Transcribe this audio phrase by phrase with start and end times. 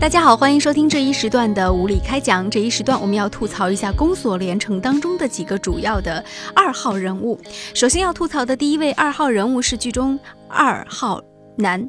[0.00, 2.48] 大家好，欢迎收听这一时段的无理开讲。
[2.48, 6.24] 这一时段我们要吐槽一下《宫锁连城》当中的几个主要的
[6.54, 7.36] 二号人物。
[7.74, 10.16] 首先要吐槽的第一位二号人物是剧中
[10.48, 11.20] 二号
[11.56, 11.84] 男。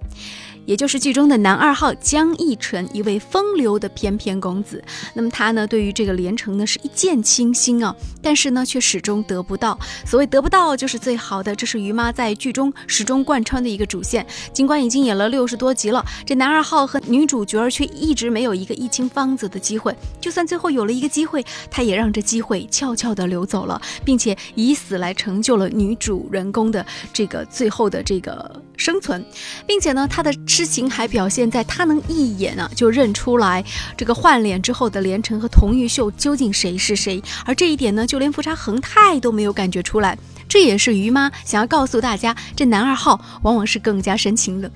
[0.70, 4.84] 也就是剧中的男二号江逸晨，一位风流的翩翩公子。
[5.16, 9.76] 那么他呢，对于这个连城呢是一见倾心啊，但是呢却始终得不到。
[10.06, 14.24] 所谓得不到就是最好的，这是于妈在剧中始终贯穿的一个主线。
[14.54, 19.96] 尽管已经演了六十多集了，这男二号和女主角却一直没有一个一清方子的机会。
[20.22, 29.26] 就算最后有了一个机会，他也让这机会悄悄地流走了，并且以死来成就了女主人公的这个最后的这个生存，
[29.66, 30.32] 并且呢，他的。
[30.60, 33.64] 痴情还表现在他能一眼啊就认出来
[33.96, 40.18] 这个换脸之后的连城和童玉秀究竟谁是谁，而这一点呢，就连富察恒泰都没有感觉出来。
[40.50, 44.70] 这也是于妈想要告诉大家，这男二号往往是更加深情的。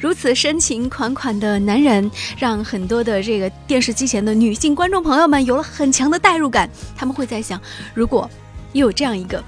[0.00, 6.68] 如此深情款款的男人，让很多的这个电视机前的女性观众朋友们有了很强的代入感。
[6.96, 7.60] 他们会在想，
[7.94, 8.28] 如果
[8.72, 9.40] 又有这样一个。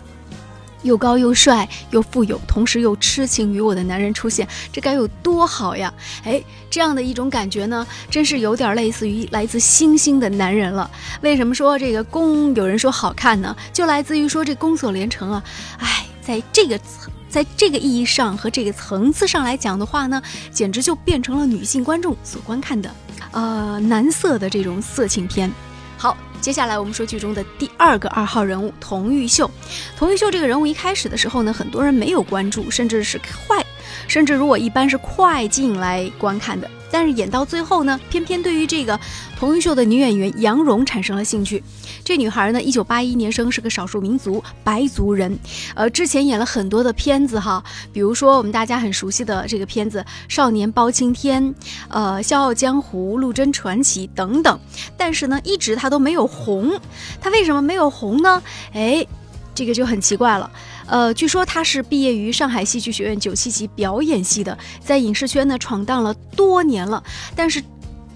[0.82, 5.92] 又高又帅又富有，同时又痴情于我的男人出现，这该有多好呀！
[6.24, 10.90] 哎，这样的一种感觉呢，真是有点类似于来自星星的男人了。
[11.20, 13.54] 为什么说这个宫有人说好看呢？
[13.72, 15.42] 就来自于说这宫锁连城啊！
[15.78, 16.80] 哎，在这个
[17.28, 22.90] 在这个意义上和这个层次上来讲的话呢，简直就变成了女性观众所观看的，
[23.32, 25.50] 呃，男色的这种色情片。
[25.96, 26.16] 好。
[26.40, 29.48] 接下来我们说剧中的第二个二号人物童玉秀。
[29.96, 33.64] 童玉秀这个人物一开始的时候呢，很多人没有关注，甚至是坏，
[34.08, 36.70] 甚至如果一般是快进来观看的。
[36.92, 38.98] 但是演到最后呢，偏偏对于这个
[39.38, 41.62] 童玉秀的女演员杨蓉产生了兴趣。
[42.02, 45.38] 这女孩呢，一九八一年生，是个少数民族白族人。
[45.76, 51.44] 呃，之前演了很多的片子哈，比如说我们大家很熟悉的这个片子《少年包青天》、
[51.88, 54.58] 呃《笑傲江湖》、《陆贞传奇》等等。
[54.96, 56.72] 但是呢，一直她都没有红。
[57.20, 58.42] 她为什么没有红呢？
[58.72, 59.06] 哎，
[59.54, 60.50] 这个就很奇怪了。
[60.90, 67.02] 呃，据说他是毕业于上海戏剧学院九七级表演系的，在影视圈呢闯荡了多年了，
[67.36, 67.62] 但是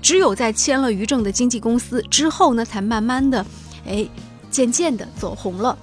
[0.02, 3.46] 只有在签了于正的经纪公司之后呢，才慢慢的。
[3.86, 4.04] 哎，
[4.54, 5.76] 渐渐的走红了，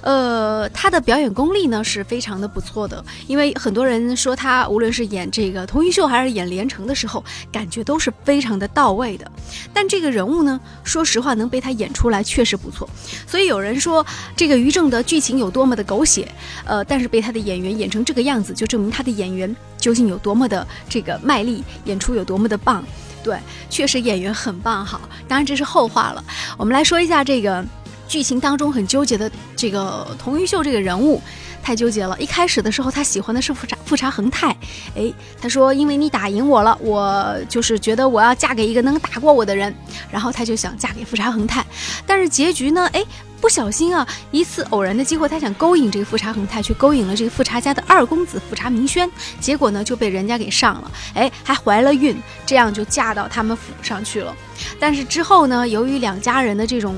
[0.00, 9.30] 呃，他的表演功力呢是非常的不错的，因为很多人说他无论是演这个童玉秀还是演连城的时候，感觉都是非常的到位的。
[9.74, 12.88] 但这个人物呢，说实话能被他演出来确实不错。
[13.26, 16.26] 所以有人说这个于正的剧情有多么的狗血，
[16.64, 22.82] 呃，但是被他的演员演成这个样子，就证明他的演员究竟有多么的这个卖力，演出有多么的棒。
[23.22, 24.98] 对，确实演员很棒哈。
[25.28, 26.24] 当然这是后话了。
[26.58, 27.64] 我们来说一下这个
[28.08, 31.20] 剧情当中很纠结的这个童玉秀这个人物，
[31.62, 32.16] 太纠结了。
[32.18, 34.56] 一开始的时候，他喜欢的是富察富察恒泰。
[34.94, 39.74] 哎，他说因为你打赢我了，我就是觉得我要嫁给一个能打过我的人，
[40.10, 41.64] 然后他就想嫁给富察恒泰。
[42.06, 42.88] 但是结局呢？
[42.92, 43.04] 哎。
[43.40, 49.06] 不小心啊，一次偶然的机会，他想勾引这个富察恒泰，去勾引了这个富察家的二公子富察明轩，
[49.38, 52.16] 结果呢就被人家给上了，哎，还怀了孕，
[52.46, 54.34] 这样就嫁到他们府上去了。
[54.80, 56.96] 但是之后呢，由于两家人的这种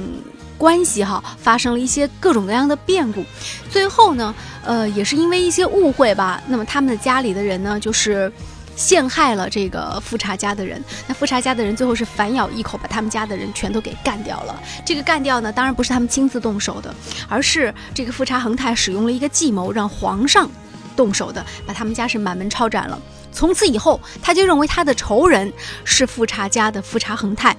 [0.59, 3.25] 关系哈，发生了一些各种各样的变故，
[3.71, 4.35] 最后呢，
[4.65, 8.33] 呃，也是因为一些误会吧，那么他们的家里的人呢，就是。
[8.77, 14.55] 陷害了这个富察家的人，那富察家的人最后是反咬一口，把他们家的人全都给干掉了。
[14.85, 16.95] 这个干掉呢，当然不是他们亲自动手的，
[17.27, 20.47] 而是这个富察恒泰使用了一个计谋，让皇上
[20.95, 23.01] 动手的，把他们家是满门抄斩了。
[23.33, 25.51] 从此以后，他就认为他的仇人
[25.83, 27.57] 是富察家的富察恒泰，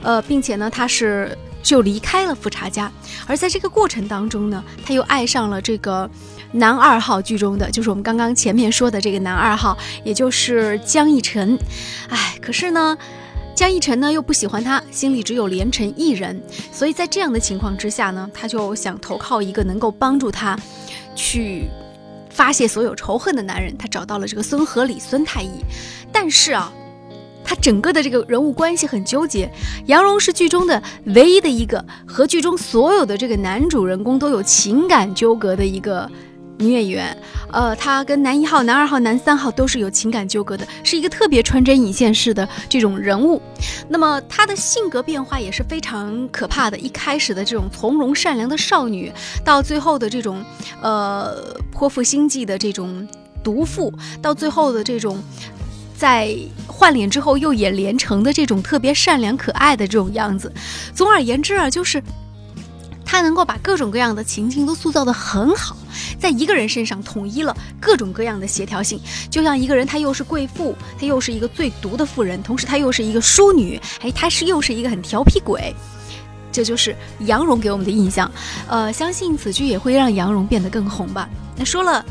[0.00, 2.90] 呃，并且呢，他是就离开了富察家。
[3.26, 6.10] 而在这个过程当中呢，他又爱上了这个。
[6.54, 9.74] 男二号剧中的就是我们刚刚前面说的这个男二号，
[10.04, 11.58] 也就是江逸晨。
[12.10, 12.94] 哎，可是呢，
[13.54, 16.38] 江逸晨呢又不喜欢他，心里只有连城一人。
[16.70, 20.54] 所以在这样的情况之下呢，他就想投靠一个能够帮助他
[21.14, 21.70] 去
[22.28, 23.74] 发泄所有仇恨的男人。
[23.78, 25.64] 他找到了这个孙和礼孙太医。
[26.12, 26.70] 但是啊，
[27.52, 29.50] 他整个的这个人物关系很纠结。
[29.84, 30.82] 杨蓉是剧中的
[31.14, 36.10] 唯一的一个和剧中所有的这个男主人公都有情感纠葛的一个。
[36.58, 37.16] 女演员，
[37.50, 43.42] 呃，她跟男一号、男二号、男三号都是有情感纠葛的，是一个特别穿针引线式的这种人物。
[43.88, 49.10] 那么她的性格变化也是非常可怕的，一开始的这种从容善良的少女，
[49.44, 50.44] 到最后的这种
[50.80, 51.34] 呃
[51.72, 53.08] 泼妇心计的这种
[53.42, 55.20] 毒妇，到最后的这种
[55.96, 56.36] 在
[56.82, 60.52] 换脸之后又演连城的这种特别善良可爱的这种样子。
[60.92, 62.02] 总而言之啊，就是。
[63.04, 65.76] 他能够把各种各样的情境都塑造得很好，
[66.18, 68.98] 在一个人身上统一了各种各样的协调性。
[69.30, 75.74] 就像一个人，他又是贵妇，他又是一个最毒的妇人，同时他又是一个淑女，哎，她是又是一个很调皮鬼。
[76.50, 78.30] 这就是杨蓉给我们的印象。
[78.66, 81.28] 呃，相信此剧也会让杨蓉变得更红吧。
[81.54, 82.02] 那说了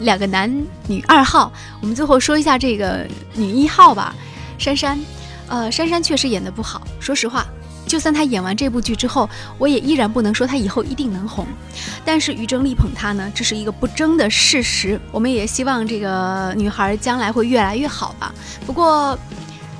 [0.00, 0.50] 两个男
[0.86, 4.14] 女二号，我们最后说一下这个女一号吧，
[4.58, 4.98] 珊珊。
[5.46, 7.44] 呃，珊珊确实演得不好，说实话。
[7.86, 11.44] 就算她演完这部剧之后，我也依然不能说她以后一定能红。
[12.04, 15.00] 但是于正力捧她呢，这是一个不争的事实。
[15.10, 18.32] 我们也希望这个女孩将来会越来越好吧。
[18.64, 19.18] 不过，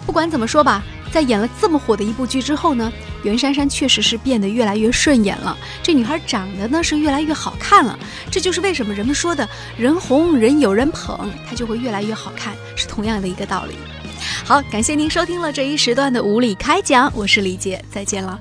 [0.05, 0.83] 不管怎么说吧，
[1.13, 5.57] 在演了这么火的一部剧之后呢，袁姗姗确实是变得越来越顺眼了。
[5.83, 7.99] 这女孩长得呢是越来越好看了。
[8.31, 13.75] 这就是为什么人们说的人红人有人捧，她就会越来越好看，是同样的一个道理。
[14.45, 18.39] 好，感谢您收听了这一时段的无理开讲，我是李杰，再见了。